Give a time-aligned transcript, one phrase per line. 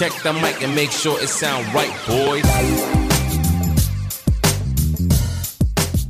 [0.00, 2.40] Check the mic and make sure it sound right, boy.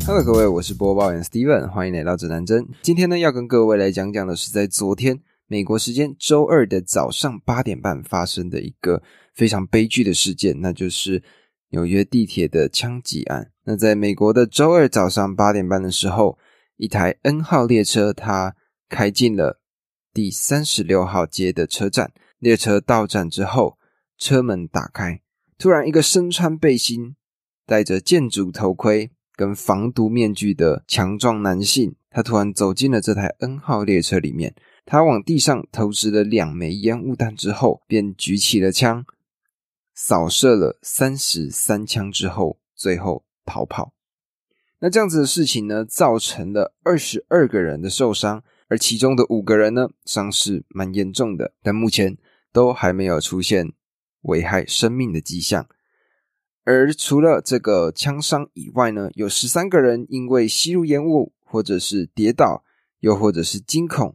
[0.06, 2.68] Hello，各位，我是播报员 Steven，欢迎来到指南针。
[2.82, 5.18] 今天呢，要跟各位来讲讲的是在昨天
[5.48, 9.02] 美国时间周二的早上八点半发生的一个
[9.34, 11.20] 非常悲剧的事件，那就是
[11.70, 13.50] 纽约地铁的枪击案。
[13.64, 16.38] 那在美国的周二早上八点半的时候，
[16.76, 18.54] 一台 N 号列车它
[18.88, 19.60] 开进了
[20.14, 22.12] 第三十六号街的车站。
[22.38, 23.76] 列车到站之后，
[24.20, 25.22] 车门打开，
[25.56, 27.16] 突然一个身穿背心、
[27.64, 34.54] 戴着建筑头盔跟防毒面具的强壮男性，他突然走进了这台 N 号列车里面。
[34.84, 39.06] 他往地上投掷了两枚烟雾弹之后，便举起了枪，
[39.94, 43.94] 扫射了三十三枪之后，最后逃跑。
[44.80, 52.18] 那这样子的事情呢，造成了二十二个人的受伤，而其中的五个人呢，伤势蛮严重的，但目前。
[52.52, 53.72] 都还没有出现
[54.22, 55.66] 危害生命的迹象，
[56.64, 62.62] 而除了这个枪伤以外呢，有十三个人因为吸入烟雾，或者是跌倒，
[63.00, 64.14] 又或者是惊恐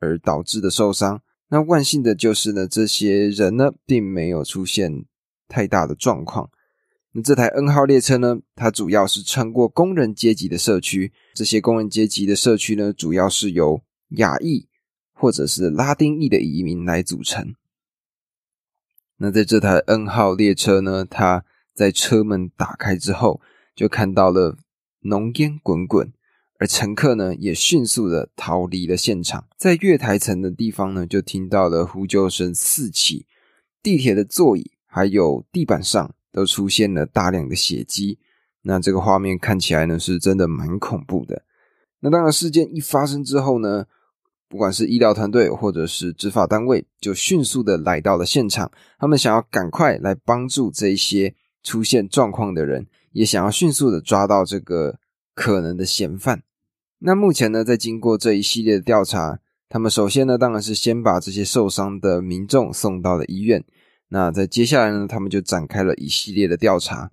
[0.00, 1.22] 而导致的受伤。
[1.48, 5.04] 那万幸的就是呢，这些人呢并没有出现
[5.48, 6.50] 太大的状况。
[7.12, 13.82] 那这台 N 号列车呢，它主要是穿过工人阶级的社区，这些工人阶级的社区呢，主要是由
[14.16, 14.66] 亚裔
[15.12, 17.54] 或者是拉丁裔的移民来组成。
[19.22, 23.40] 那在这台 N 号列车呢，它在车门打开之后，
[23.72, 24.56] 就看到了
[25.02, 26.12] 浓烟滚滚，
[26.58, 29.46] 而乘客呢也迅速的逃离了现场。
[29.56, 33.26] 在月台层的地方呢，就听到了呼救声四起，
[33.80, 38.18] 地铁的座椅还有地板上都出现了大量的血迹。
[38.62, 41.44] 那这个画面看起来呢，是真的蛮恐怖的。
[42.00, 43.86] 那当然，事件一发生之后呢。
[44.52, 48.70] 不管是医疗团队或者是执法单位，就迅速的来到了现场。
[48.98, 54.98] 他们想要赶快来帮助这些出现状况的人，也想要迅速的抓到这个
[55.34, 56.42] 可能的嫌犯。
[56.98, 59.38] 那目前呢，在经过这一系列的调查，
[59.70, 63.64] 他们首先呢，当然是先把这些受伤的民众送到了医院。
[64.08, 67.10] 那在接下来呢，他们就展开了一系列的调查。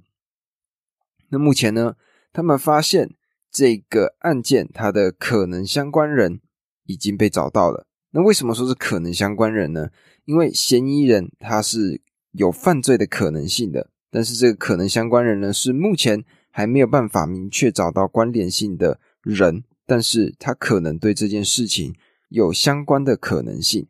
[1.29, 1.95] 那目前呢，
[2.33, 3.15] 他们发现
[3.49, 6.41] 这个案件它的可能相关人。
[6.89, 7.85] 已经被找到了。
[8.09, 9.89] 那为什么说是可能相关人呢？
[10.25, 12.01] 因为嫌疑人他是
[12.31, 21.93] 有犯罪的可能性的，但是这个可能相关人呢，是目前还没有办法明确找到关联性的人，但是他可能对这件事情
[22.29, 23.87] 有相关的可能性。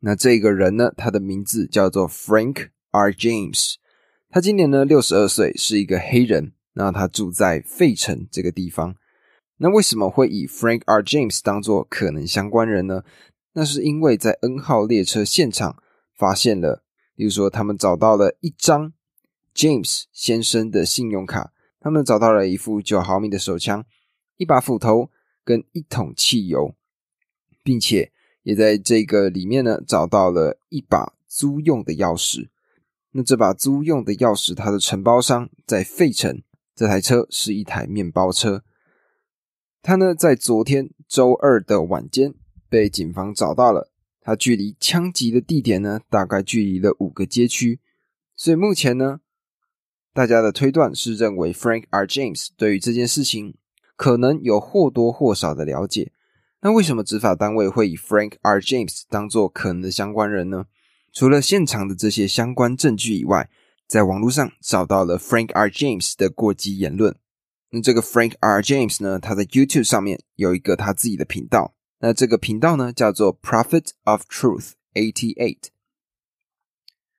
[0.00, 3.12] 那这个人呢，他的名字叫做 Frank R.
[3.12, 3.74] James，
[4.30, 6.52] 他今年呢六十二岁，是一个黑人。
[6.72, 8.94] 那他住在费城这个地方。
[9.58, 11.02] 那为什么会以 Frank R.
[11.02, 13.02] James 当做可能相关人呢？
[13.54, 15.82] 那是因为在 N 号列车现场
[16.14, 16.84] 发现了，
[17.16, 18.92] 例如说他们找到了一张
[19.52, 23.84] James 先生的信用卡，他们找到了一副九毫米的手枪、
[24.36, 25.10] 一把斧头
[25.44, 26.76] 跟一桶汽油，
[27.64, 28.12] 并且
[28.44, 32.48] 也在这个里面呢找到了一把租用的钥匙。
[33.10, 36.42] 那这把租用的钥匙，它的承包商在费城，
[36.76, 38.62] 这台车是一台面包车。
[39.88, 42.34] 他呢，在昨天周二的晚间
[42.68, 43.90] 被警方找到了。
[44.20, 47.80] 他距离枪击的地点呢，大概距离了五个街区。
[48.36, 49.20] 所以目前呢，
[50.12, 52.04] 大家的推断是认为 Frank R.
[52.04, 53.56] James 对于这件事情
[53.96, 56.12] 可能有或多或少的了解。
[56.60, 58.60] 那为什么执法单位会以 Frank R.
[58.60, 60.66] James 当做可能的相关人呢？
[61.14, 63.48] 除了现场的这些相关证据以外，
[63.86, 65.70] 在网络上找到了 Frank R.
[65.70, 67.16] James 的过激言论。
[67.70, 68.62] 那这个 Frank R.
[68.62, 69.18] James 呢？
[69.18, 71.74] 他在 YouTube 上面有一个他自己的频道。
[72.00, 75.68] 那这个频道呢，叫做 Prophet of Truth AT Eight。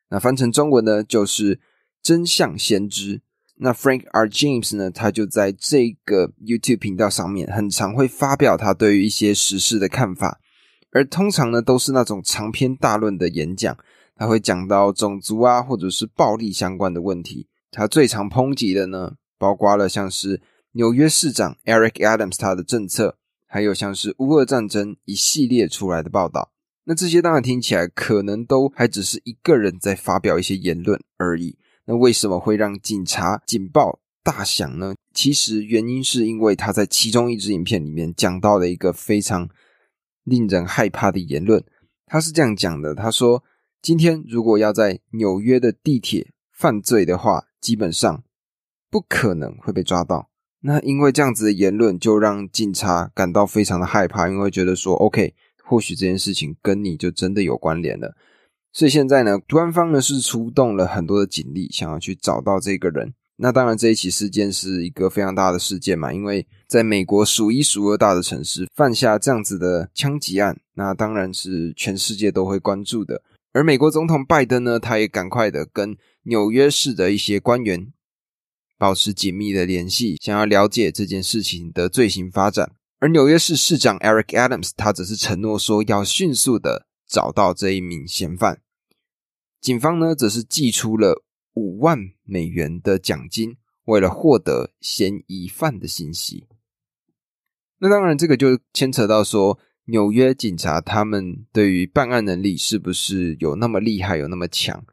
[0.10, 1.60] 那翻成中文呢，就是
[2.02, 3.22] 真相先知。
[3.58, 4.28] 那 Frank R.
[4.28, 10.40] James 呢，他就在这个 YouTube 频道上面，很常会发表他对于一些时事的看法，
[10.92, 13.78] 而通常呢，都是那种长篇大论的演讲。
[14.16, 17.48] 他会讲到种族啊，或者是暴力相关的问题。
[17.70, 19.16] 他最常抨击的呢？
[19.40, 20.42] 包括了像是
[20.74, 26.52] 纽约市长 Eric Adams 他的政策，还有像是乌俄战争一系列出来的报道。
[26.84, 31.58] 那这些当然听起来可能都还只是一个人在发表一些言论而已。
[31.86, 34.94] 那为什么会让警察警报大响呢？
[35.14, 39.50] 其实原因是因为他在其中一支影片里面讲到了一个非常
[40.24, 41.64] 令人害怕的言论。
[42.06, 43.44] 他是这样讲的：他说，
[43.82, 48.24] 今天如果要在纽约的地铁犯罪的话，基本上。
[48.90, 50.30] 不可能会被抓到。
[50.62, 55.34] 那因为这样子的言论，就让警察感到非常的害怕，因为觉得说，OK，
[55.64, 58.16] 或许这件事情跟你就真的有关联了。
[58.74, 63.14] 所以现在呢，官方呢是出动了很多的警力，想要去找到这个人。
[63.38, 73.22] 那当然，这一起事件是一个非常大的事件嘛，因为在美国数一数二大的城市犯下这样子的枪击案，那当然是全世界都会关注的。
[73.54, 77.88] 而美国总统拜登呢，他也赶快的跟纽约市的一些官员
[78.80, 82.72] 保持紧密的联系，想要了解这件事情的最新发展。
[82.98, 88.62] 而纽约市市长 Eric Adams 他则是承诺说要迅速的找到这一名嫌犯。
[89.62, 91.24] 警方呢，则是寄出了。
[91.56, 96.48] 五万美元的奖金，为了获得嫌疑犯的信息。
[97.80, 104.86] 那当然，这个就牵扯到说，纽约警察他们对于办案能力是不是有那么厉害，有那么强？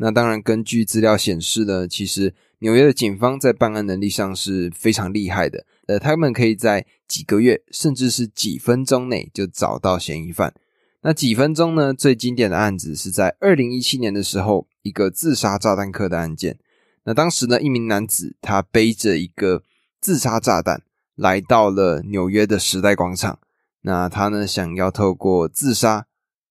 [0.00, 5.66] 那当然，根据资料显示呢，其实纽约的警方在办案能力上是非常厉害的。
[5.86, 10.54] 呃，他们可以在几个月，甚至是几分钟内就找到嫌疑犯。
[11.02, 11.94] 那几分钟呢？
[11.94, 16.58] 最经典的案子是在二零一七年的时候，一个自杀炸弹客的案件。
[17.04, 19.62] 那当时呢，一名男子他背着一个
[20.00, 20.82] 自杀炸弹
[21.14, 23.38] 来到了纽约的时代广场。
[23.82, 26.06] 那他呢，想要透过自杀，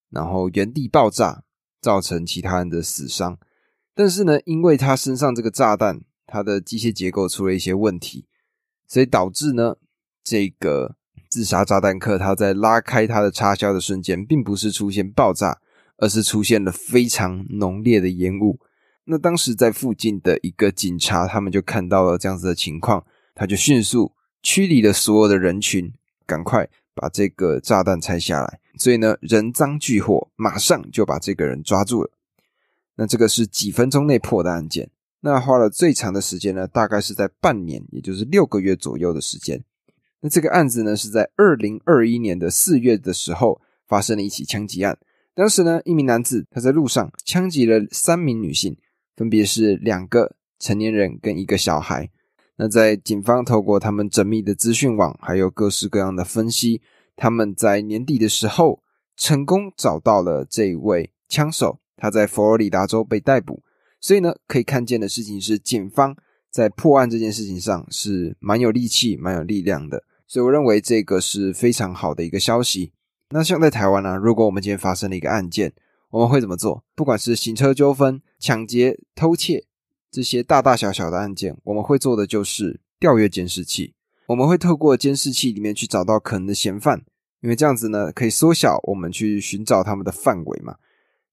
[0.09, 1.43] 然后原地爆炸，
[1.81, 3.37] 造成其他人的死伤。
[3.93, 8.25] 但是呢，因为他身上这个炸弹，它的机械结构出了一些问题，
[8.87, 9.77] 所以导致呢，
[10.23, 10.95] 这个。
[11.29, 15.59] 自杀炸弹客，他在拉开他的插销的瞬间，并不是出现爆炸，
[15.97, 18.57] 而是出现了非常浓烈的烟雾。
[19.03, 25.93] 那当时在附近的一个警察，他们就看到了这样子的情况，他就迅速驱离了所有的人群，
[26.25, 28.61] 赶快把这个炸弹拆下来。
[28.77, 32.11] 所以呢，人赃俱获，马上就把这个人抓住了。
[32.95, 34.89] 那这个是几分钟内破的案件，
[35.21, 39.63] 那花了最长的时间呢，大概是在半年，也就是六个月左右的时间。
[40.21, 44.97] 那这个案子呢，是在二零二一年的四月的时候发生了一起枪击案。
[45.35, 48.75] 当时呢，一名男子他在路上枪击了三名女性，
[49.15, 52.09] 分别是两个成年人跟一个小孩。
[52.55, 56.81] 那在警方透过他们缜密的资讯网，还有各式各样的分析，
[57.17, 58.81] 他们在年底的时候
[59.17, 63.61] 成功找到了这位枪手，他在佛罗里达州被逮捕。
[63.99, 66.15] 所以呢，可以看见的事情是，警方
[66.49, 70.03] 在破案这件事情上是蛮有力气、蛮有力量的。
[70.27, 72.93] 所以我认为这个是非常好的一个消息。
[73.31, 75.73] 那像在台湾呢，如果我们今天发生了一个案件，
[76.11, 76.85] 我们会怎么做？
[76.95, 79.65] 不管是行车纠纷、抢劫、偷窃
[80.11, 83.95] 这些大大小小的案件，我们会做的就是调阅监视器。
[84.27, 87.03] 我们会透过监视器里面去找到可能的嫌犯，
[87.41, 90.77] 因为这样子呢，可以缩小我们去寻找他们的范围嘛。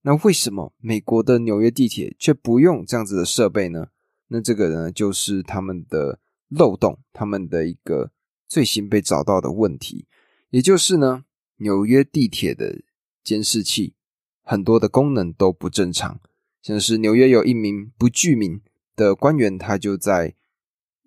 [0.02, 3.88] 那为什么美国的纽约地铁却不用这样子的设备呢？
[4.28, 6.18] 那这个呢，就是他们的
[6.48, 8.10] 漏洞，他们的一个。
[8.46, 10.06] 最新被找到的问题，
[10.50, 11.24] 也就是呢，
[11.56, 12.82] 纽约地铁的
[13.24, 13.94] 监视器
[14.42, 16.20] 很多的功能都不正常。
[16.62, 18.60] 像是纽约有一名不具名
[18.94, 20.36] 的官员，他就在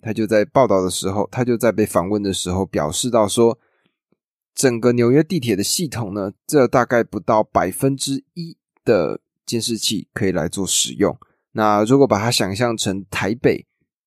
[0.08, 3.60] 他就在报道的时候，他就在被访问的时候表示到说，
[4.56, 8.56] 整个纽约地铁的系统呢，这大概不到百分之一
[8.86, 11.18] 的监视器可以来做使用。
[11.52, 13.66] 那如果把它想象成台北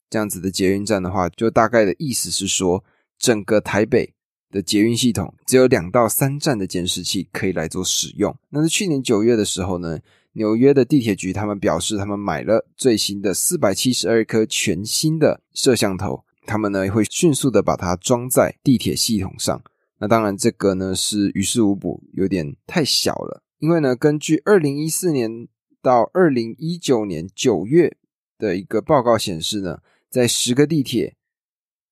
[0.08, 2.82] 这样子的捷运站的话，就大概的意思是说。
[3.20, 4.14] 整个台北
[4.50, 8.34] 的捷运系统只有两到三站的监视器可以来做使用。
[8.48, 9.98] 那在去年九月的时候呢，
[10.32, 19.62] 纽约的地铁局他们表示，他们买了最新的四百七十二颗全新的摄像头，他们呢会迅速的把它装在地铁系统上。
[19.98, 23.42] 那当然，这个呢是于事无补，有点太小了。
[23.58, 25.48] 因为呢，根据二零一四年
[25.82, 27.96] 到二零一九年九月
[28.38, 31.16] 的一个报告显示呢，在十个地铁。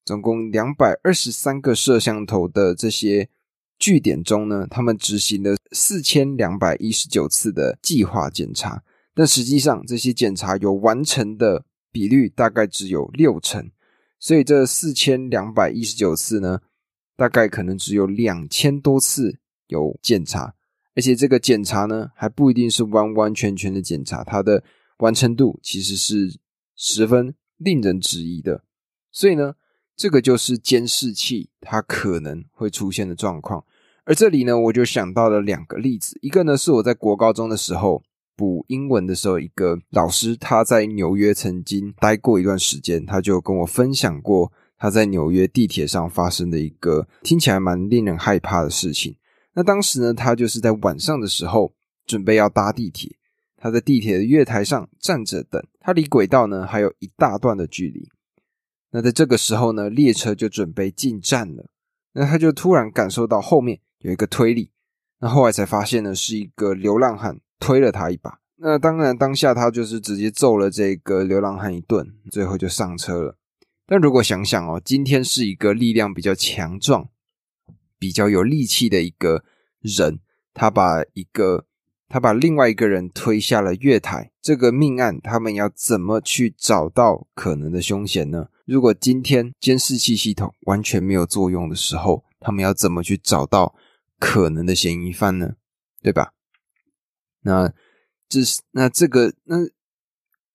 [0.05, 3.29] 总共两百二十三个摄像头的这些
[3.79, 8.83] 据点中呢，他们执行了四千两百一十九次的计划检查，
[9.15, 13.71] 但实际上这些检查有完成的比率大概只有六成，
[14.19, 16.59] 所以这四千两百一十九次呢，
[17.15, 20.55] 大概可能只有两千多次有检查，
[20.93, 24.61] 而且这个检查呢还不一定是完完全全的检查，它的
[24.97, 26.37] 完成度其实是
[26.75, 28.63] 十分令人质疑的，
[29.11, 29.55] 所以呢。
[30.01, 33.65] 这个就是监视器它可能会出现的状况，
[34.09, 36.17] 而这里呢，我就想到了两个例子。
[36.23, 38.01] 一个呢是我在国高中的时候
[38.35, 49.15] 补英文的时候，一个老师他在纽约曾经待过一段时间，他就跟我分享过他在纽约地铁上发生的一个听起来蛮令人害怕的事情。
[49.53, 51.71] 那当时呢，他就是在晚上的时候
[52.07, 53.15] 准备要搭地铁，
[53.57, 58.09] 他在地铁的月台上站着等，他离轨道呢还有一大段的距离。
[58.89, 61.69] 那在这个时候呢，列车就准备进站了。
[62.13, 64.71] 那他就突然感受到后面有一个推力。
[65.19, 68.39] 那后来才发现呢，是一个流浪汉推了他一把。
[68.61, 73.37] 那当然，当下他就是直接揍了这个流浪汉一顿，最后就上车了。
[73.85, 77.09] 但如果想想哦，今天是一个力量比较强壮、
[77.97, 79.43] 比较有力气的一个
[79.81, 80.19] 人，
[80.53, 81.65] 他把一个
[82.07, 88.49] 他把另外一个人推下了月台，这个命案他们要怎么去找到可能的凶嫌呢？
[88.65, 93.73] 如果今天监视器系统完全没有作用的时候，他们要怎么去找到
[94.19, 95.55] 可能的嫌疑犯呢？
[96.03, 96.33] 对吧？
[97.41, 97.73] 那。
[98.31, 99.55] 这是那这个那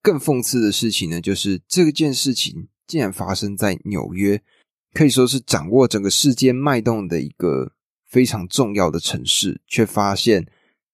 [0.01, 4.41] 更讽刺的事情呢，就是这件事情竟然发生在纽约，
[4.93, 7.73] 可以说是掌握整个世界脉动的一个
[8.07, 10.47] 非常重要的城市，却发现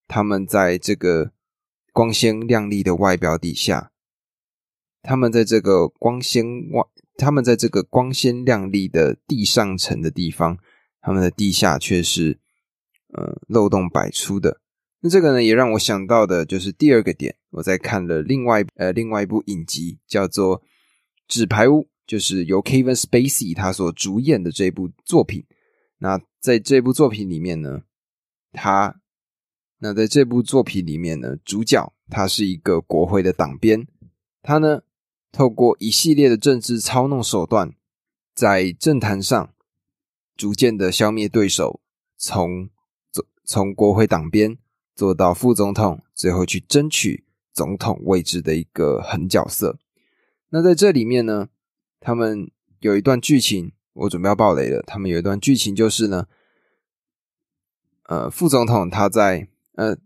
[0.08, 1.32] 他们在这个
[1.92, 3.92] 光鲜亮丽的外表底下，
[5.02, 6.82] 他们在这个光鲜外，
[7.18, 10.56] 他们在这个光鲜亮丽的地上层的地方，
[11.02, 12.38] 他们的地下却是
[13.12, 14.60] 呃漏洞百出的。
[15.00, 17.36] 那这个呢，也让我想到的就是第二个点。
[17.50, 20.60] 我在看了另外呃另外一部影集，叫做
[21.26, 25.44] 《纸牌屋》，就是由 Kevin Spacey 他所主演的这部作品。
[25.98, 27.82] 那在这部作品里面呢，
[28.52, 29.00] 他
[29.78, 33.86] 那在这部作品里面呢，主角他是一个国会的党编，
[34.42, 34.82] 他呢
[35.32, 37.74] 透过一系列的政治操弄手段，
[38.34, 39.54] 在政坛上
[40.36, 41.80] 逐渐的消灭对手，
[42.16, 42.68] 从
[43.50, 44.56] 从国会党编。
[44.94, 49.78] 做到副总统，最后去争取总统位置的一个狠角色。
[50.50, 51.48] 那在这里面呢，
[52.00, 54.82] 他们有一段剧情，我准备要爆雷了。
[54.82, 56.26] 他们有一段剧情就是呢，
[58.08, 59.96] 呃，副总统他在呃，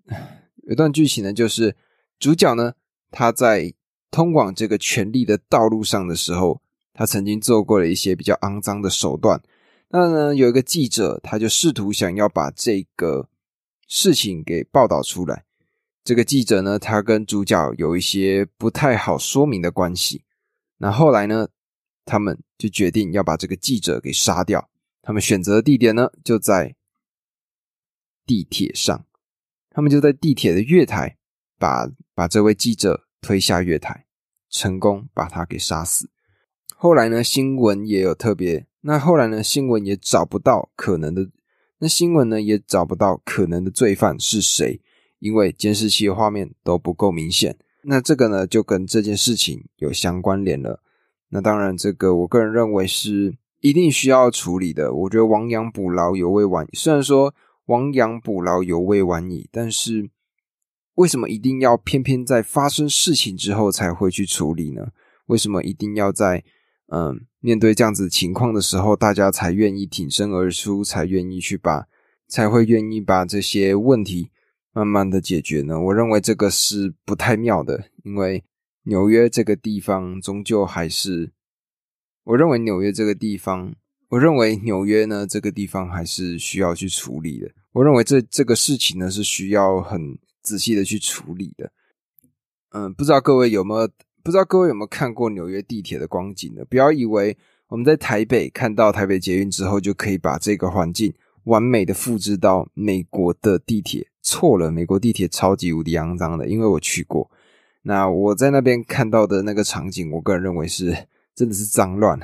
[0.62, 1.74] 有一段剧情呢，就是
[2.20, 2.74] 主角呢
[3.10, 3.74] 他在
[4.12, 9.42] 通往这个权力的道路上的时候，他曾经做过了一些比较肮脏的手段。
[9.88, 13.28] 那呢，有一个记者，他就试图想要把这个。
[13.86, 15.44] 事情给报道出来，
[16.02, 20.24] 这个记者呢，他跟主角有一些不太好说明的关系。
[20.78, 21.48] 那后来呢，
[22.04, 24.68] 他们就决定要把这个记者给杀掉。
[25.02, 26.74] 他们选择的地点呢，就在
[28.26, 29.06] 地铁上。
[29.70, 31.16] 他们就在地铁的月台，
[31.58, 34.06] 把把这位记者推下月台，
[34.48, 36.10] 成功把他给杀死。
[36.74, 38.66] 后来呢，新闻也有特别。
[38.82, 41.30] 那后来呢，新闻也找不到可能的。
[41.84, 44.80] 那新闻呢也找不到可能的罪犯是谁，
[45.18, 47.58] 因为监视器的画面都不够明显。
[47.82, 50.80] 那这个呢就跟这件事情有相关联了。
[51.28, 54.94] 那当然，这个我个人认为是一定需要处理的。
[54.94, 56.66] 我觉得亡羊补牢犹未晚。
[56.72, 57.34] 虽然说
[57.66, 60.08] 亡羊补牢犹未晚矣，但是
[60.94, 64.88] 为什么一定要偏偏在发生事情之后才会去处理呢？
[65.26, 66.42] 为什么一定要在？
[66.88, 71.86] 嗯，面对这样子情况的时候，大家才愿意挺身而出，才愿意去把，
[72.26, 74.30] 才会愿意把这些问题
[74.72, 75.78] 慢慢的解决呢。
[75.78, 78.42] 我认为这个是不太妙的，因为
[78.84, 81.32] 纽约这个地方终究还是，
[82.24, 83.74] 我认为纽约这个地方，
[84.08, 87.50] 我认为纽约呢这个地方还是需要去处理的。
[87.72, 91.70] 我认为这这个事情呢是需要很仔细的去处理的。
[92.70, 93.90] 嗯，不知道各位有没有？
[94.24, 96.64] 不知道各位有没有看过纽约地铁的光景呢？
[96.64, 97.36] 不要以为
[97.68, 101.12] 我们在台北看到台北捷运之后，就可以把这个环境
[101.44, 104.08] 完美的复制到美国的地铁。
[104.22, 107.30] 错了，美国地铁超级无敌肮脏的，因为我去过。
[107.82, 112.18] 那我在那边看到的那个场景，我个人认为是真的是脏乱。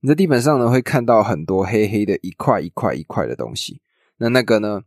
[0.00, 3.82] 你在地板上呢会看到很多黑黑的一块一块一块的东西。
[4.16, 4.80] 那那个呢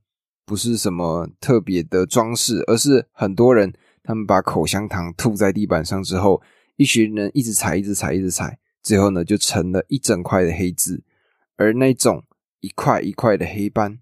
[0.43, 3.71] 不是什么特别的装饰，而是很多人。
[4.07, 6.41] 他们把口香糖吐在地板上之后，
[6.77, 11.03] 一群人一直踩，一直踩，一直踩，最后呢就成了一整块的黑字。
[11.57, 12.23] 而那种
[12.61, 13.99] 一块一块的黑斑，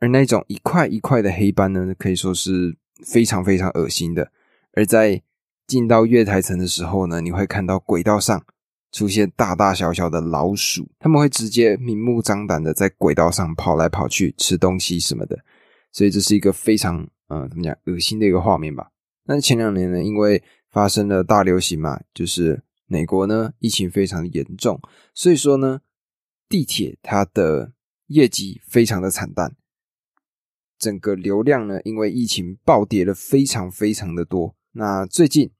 [0.00, 4.30] 而那种一块一块的黑斑呢，可以说是非常非常恶心的。
[4.72, 5.22] 而在
[5.66, 8.44] 进到月台层的时候呢，你会看到轨道上
[8.92, 15.38] 出现大大小小的老鼠，他们会直接明目张胆的在轨道上跑来跑去吃东西什么的，
[15.90, 18.90] 所以这是一个非常嗯怎么讲恶心的一个画面吧。
[19.26, 24.80] 那前两年呢，因为发生了大流行嘛，就是美国呢疫情非常的严重，
[25.12, 25.80] 所以说呢，
[26.48, 27.72] 地铁它的
[28.06, 29.56] 业绩非常的惨淡，
[30.78, 34.54] 整个流量呢因为疫情暴跌了非常非常的多。
[34.72, 35.50] 那最近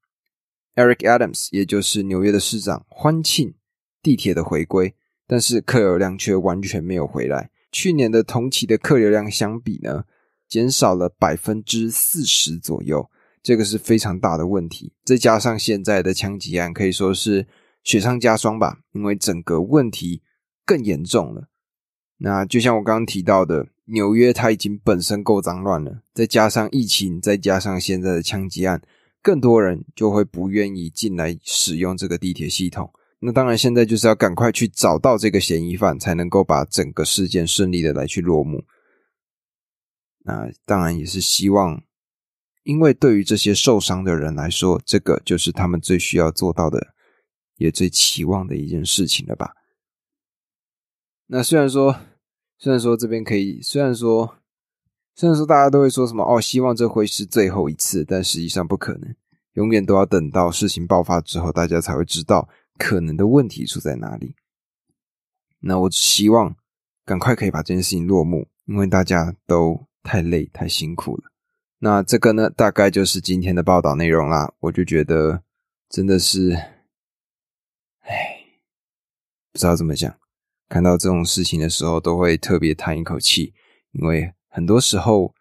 [0.76, 3.54] ，Eric Adams 也就是纽约的市长欢庆
[4.02, 4.94] 地铁的回归，
[5.26, 7.50] 但是客流量却完全没有回来。
[7.73, 10.04] 去年的同期的客流量相比呢，
[10.46, 13.11] 减少了百分之四十左右。
[13.47, 17.47] 这个是非常大的问题，再加上现在的枪击案可以说是
[17.85, 20.21] 雪上加霜吧，因为整个问题
[20.65, 21.47] 更严重了。
[22.17, 28.83] 那就像我刚刚提到的，纽约它已经本身够脏乱了，再加上疫情，再加上现在的枪击案，
[29.23, 32.93] 更多人就会不愿意进来使用这个地铁系统。
[33.21, 38.65] 那当然，现在就是要赶快去找到这个嫌疑犯，才能够把整个事件顺利的来去落幕。
[40.25, 41.81] 那当然也是希望，
[42.66, 46.94] 因为对于这些受伤的人来说，这个就是他们最需要做到的，
[47.56, 49.54] 也最期望的一件事情了吧。
[51.28, 51.96] 那虽然说，
[52.58, 54.38] 虽然说这边可以，虽然说，
[55.14, 59.14] 虽然说大家都会说什么哦，希望这会是最后一次，但实际上不可能，
[59.52, 64.35] 永远都要等到事情爆发之后，大家才会知道可能的问题出在哪里。
[65.61, 66.56] 那我只希望
[67.04, 69.87] 赶快可以把这件事情落幕，因为大家都。
[70.08, 71.25] 太累，太辛苦了。
[71.78, 74.52] 那这个呢，大概就是今天的报道内容啦。
[74.61, 75.42] 我就觉得
[75.88, 76.52] 真的是，
[78.00, 78.40] 唉，
[79.52, 80.18] 不知道怎么讲。
[80.68, 83.54] 看到这种事情的时候，都会特别叹一口气，
[83.92, 85.35] 因为很多时候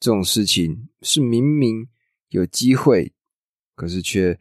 [0.00, 1.88] 这种事情是明明
[2.28, 3.14] 有机会，
[3.74, 4.38] 可是却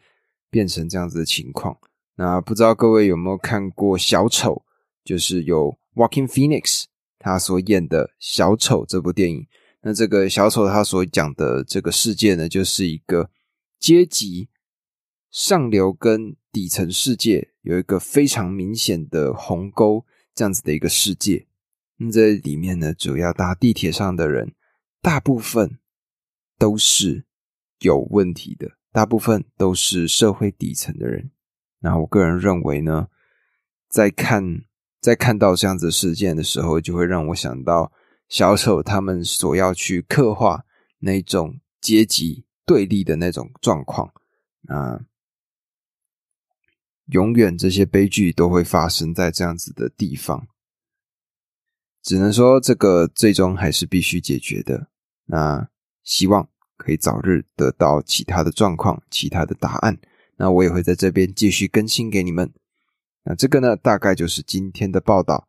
[0.49, 1.77] 变成这样子的情况。
[2.15, 4.55] 那不知道各位有没有看过《小丑》，
[5.05, 6.85] 就是有 Walking Phoenix。
[7.19, 9.47] 他所演的小丑这部电影，
[9.81, 13.29] 那这个小丑他所讲的这个世界呢，就是一个
[13.79, 14.49] 阶级
[15.29, 21.47] 上流跟底层世界有一个非常明显的鸿沟，这样子的一个世界。
[21.97, 24.53] 那这里面呢，主要搭地铁上的人，
[25.01, 25.79] 大部分
[26.57, 27.25] 都是
[27.79, 31.31] 有问题的，大部分都是社会底层的人。
[31.79, 33.07] 那我个人认为呢，
[33.89, 34.63] 在看。
[34.99, 37.93] 在看到这样子事件的时候，就会让我想到
[38.27, 40.65] 小丑他们所要去刻画
[40.99, 44.13] 那种阶级对立的那种状况
[44.67, 44.99] 啊，
[47.05, 50.47] 永远这些悲剧都会发生在这样子的地方。
[52.03, 54.87] 只能说这个最终还是必须解决的。
[55.25, 55.69] 那
[56.03, 59.97] 希望可以早日得到其他的状况、其他的答案。
[60.37, 62.53] 那我也会在这边继续更新给你们。
[63.23, 65.47] 那这个呢，大概就是今天的报道。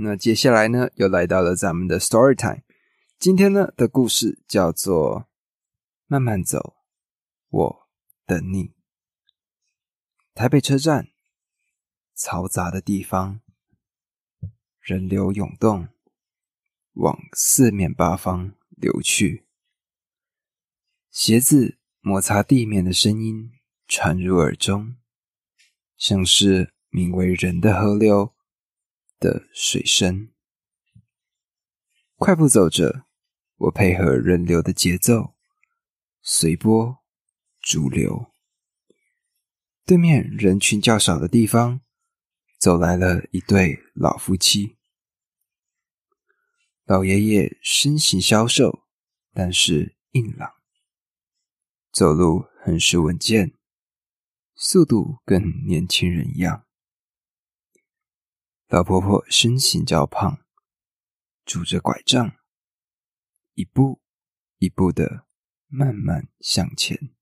[0.00, 2.62] 那接下来呢，又来到了咱们的 story time。
[3.18, 5.22] 今天呢的故事叫做
[6.06, 6.76] 《慢慢走，
[7.48, 7.88] 我
[8.24, 8.64] 等你》。
[10.34, 11.08] 台北车站，
[12.16, 13.40] 嘈杂的地方，
[14.80, 15.88] 人流涌动，
[16.92, 19.46] 往四面八方流去。
[21.10, 23.50] 鞋子摩擦地面的声音
[23.88, 24.96] 传入耳中，
[25.96, 26.72] 像是。
[26.90, 28.32] 名为“人的河流”
[29.18, 30.32] 的水声，
[32.16, 33.06] 快步走着，
[33.56, 35.34] 我配合人流的节奏，
[36.22, 36.98] 随波
[37.60, 38.32] 逐流。
[39.84, 41.80] 对面人群较少的地方，
[42.58, 44.76] 走来了一对老夫妻。
[46.84, 48.86] 老爷爷身形消瘦，
[49.32, 50.52] 但是硬朗，
[51.90, 53.54] 走路很是稳健，
[54.54, 56.67] 速度跟年轻人一样。
[58.68, 60.44] 老婆婆身形较胖，
[61.46, 62.36] 拄着拐杖，
[63.54, 64.02] 一步
[64.58, 65.26] 一步的
[65.68, 67.14] 慢慢向前。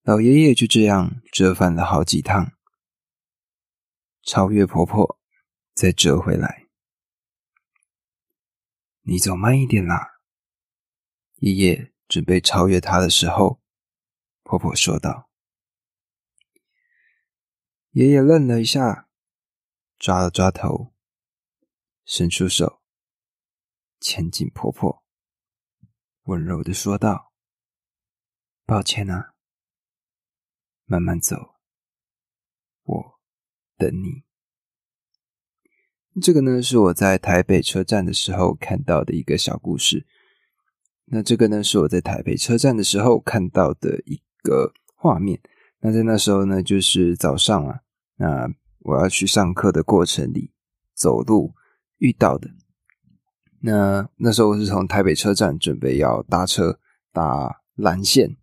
[0.00, 2.52] 老爷爷就这样折返了好几趟，
[4.22, 5.20] 超越婆婆，
[5.74, 6.68] 再折回来。
[9.02, 10.22] 你走慢一点啦！
[11.34, 13.60] 爷爷准备超越他的时候，
[14.42, 15.28] 婆婆说道。
[17.90, 19.05] 爷爷愣了一下。
[19.98, 20.92] 抓了抓头，
[22.04, 22.82] 伸出手，
[23.98, 25.02] 牵紧婆婆，
[26.24, 27.32] 温柔的说道
[28.66, 29.34] ：“抱歉啊，
[30.84, 31.54] 慢慢走，
[32.82, 33.20] 我
[33.78, 34.24] 等你。”
[36.20, 40.06] 这个呢，是我在台北车站的时候看到的一个小故事。
[41.06, 45.40] 那这个呢，是我在台北车站的时候看到的一个画面。
[45.78, 47.80] 那在那时候呢，就是早上啊，
[48.16, 48.54] 那。
[48.86, 50.52] 我要去上课的过程里
[50.94, 51.54] 走路
[51.98, 52.48] 遇到的。
[53.60, 56.78] 那那时候我是从台北车站准备要搭车
[57.12, 58.36] 搭蓝线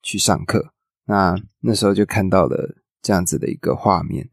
[0.00, 0.72] 去上课。
[1.06, 4.30] 那那时候就看到了这样子的一个画面。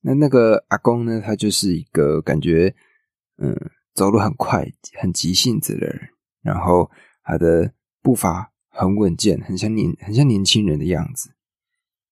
[0.00, 2.74] 那那个阿公呢，他就是一个感觉
[3.36, 3.54] 嗯
[3.92, 4.66] 走路很快、
[4.98, 6.08] 很急性子的人，
[6.40, 6.90] 然后
[7.22, 11.35] 他的步伐很稳健，很像年很像年轻人的样子。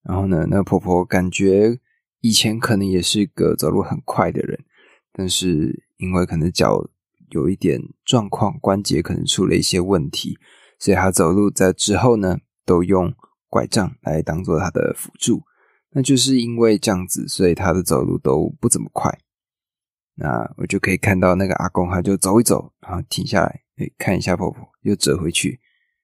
[0.04, 1.78] 然后呢，那个婆婆感觉
[2.20, 4.58] 以前可能也是一个走路很快的人，
[5.12, 6.88] 但是因为可能脚
[7.30, 10.38] 有一点状况，关节可能出了一些问题，
[10.78, 13.12] 所以她走路在之后呢，都用
[13.48, 15.42] 拐杖来当做她的辅助。
[15.90, 19.18] 那就是因为这样子，所以她的走路都不怎么快。
[20.16, 25.60] 那我就可以看到那个阿公，他就走一走，然后停下来，哎，看一下婆婆，又折回去，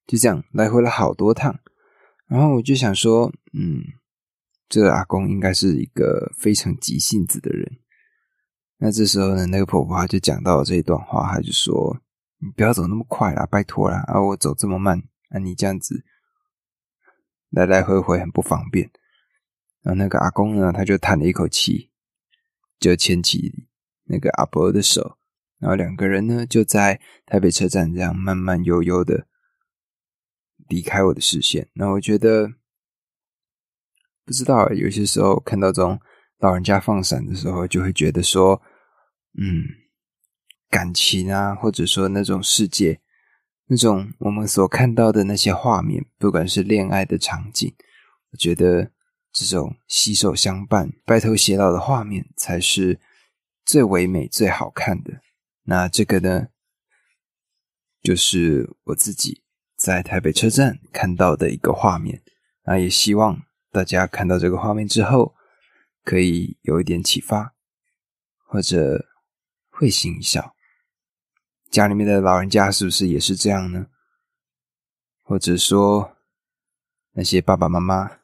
[0.06, 1.56] 就这样来回了好多趟。
[2.30, 3.82] 然后我就想说，嗯，
[4.68, 7.78] 这个阿公应该是一个非常急性子的人。
[8.78, 12.00] 那这时候呢，那个婆婆就讲到了这一段话，她就说
[12.38, 14.04] ：“你不要走那么快啦，拜托啦！
[14.06, 16.04] 啊，我走这么慢，啊，你这样子
[17.50, 18.92] 来来回回很不方便。”
[19.82, 21.90] 然后那个阿公呢，他就叹了一口气，
[22.78, 23.66] 就牵起
[24.04, 25.18] 那个阿伯的手，
[25.58, 29.26] 然后两个人呢就在台北车站这样慢慢悠悠的
[30.70, 31.68] 离开我的视线。
[31.74, 32.48] 那我觉得
[34.24, 36.00] 不知道，有些时候看到这种
[36.38, 38.62] 老人家放闪的时候，就会觉得说。
[39.38, 39.62] 嗯，
[40.68, 43.00] 感情啊，或者说那种世界，
[43.66, 47.72] 那种我们所看到的那些画面，不管是恋爱的场景，
[48.32, 48.90] 我觉得
[49.32, 52.98] 这种携手相伴、白头偕老的画面才是
[53.64, 55.20] 最唯美、最好看的。
[55.62, 56.48] 那这个呢，
[58.02, 59.44] 就是我自己
[59.80, 62.22] 在台北车站看到的一个画面。
[62.64, 63.40] 那也希望
[63.70, 65.34] 大家看到这个画面之后，
[66.04, 67.54] 可以有一点启发，
[68.44, 69.06] 或者。
[69.72, 70.54] 会心一笑，
[71.70, 73.86] 家里面的老人家是不是也是这样呢？
[75.22, 76.18] 或者说，
[77.12, 78.18] 那些爸爸妈妈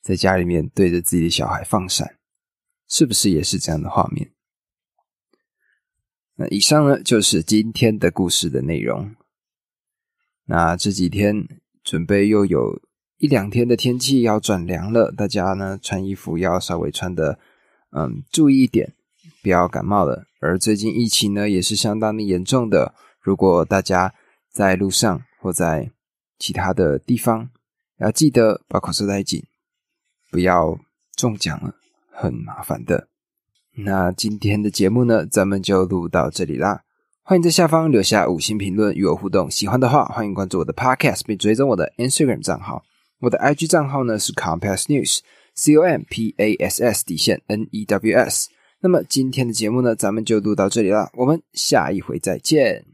[0.00, 2.20] 在家里面对着自己的小孩放闪，
[2.86, 4.32] 是不是也是这样的画面？
[6.36, 9.16] 那以上呢，就是今天的故事的内容。
[10.50, 11.46] 那这几天
[11.84, 12.82] 准备又有
[13.18, 17.38] 一两天的天气要转凉了，大家呢穿衣服要稍微穿的
[17.92, 18.94] 嗯注意一点。
[19.42, 22.92] 不要感冒了，而最近疫情呢也是相当的严重的。
[23.20, 24.12] 如果大家
[24.50, 25.92] 在路上或在
[26.36, 27.48] 其他的地方，
[27.98, 29.44] 要记得把口罩戴紧，
[30.32, 30.78] 不要
[31.14, 31.76] 中奖了，
[32.10, 33.06] 很麻烦的。
[33.76, 36.82] 那今天的节目呢，咱们就录到这里啦。
[37.30, 42.82] 欢迎在下方留下五星评论与我互动，喜欢的话欢迎关注我的 Podcast 并追踪我的 Instagram 账号。
[43.20, 48.48] 我的 IG 账号呢是 Compass News，C O M P A S S 底线 N E W S。
[48.80, 52.89] 那么今天的节目呢，咱们就录到这里了，我们下一回再见。